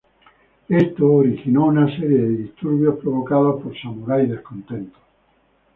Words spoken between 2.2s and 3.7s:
de disturbios provocados